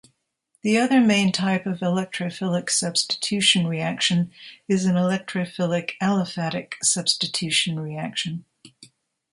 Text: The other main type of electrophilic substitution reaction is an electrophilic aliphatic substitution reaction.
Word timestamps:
The 0.63 0.79
other 0.79 0.99
main 0.99 1.31
type 1.31 1.67
of 1.67 1.81
electrophilic 1.81 2.71
substitution 2.71 3.67
reaction 3.67 4.31
is 4.67 4.85
an 4.85 4.95
electrophilic 4.95 5.91
aliphatic 6.01 6.73
substitution 6.81 7.79
reaction. 7.79 8.45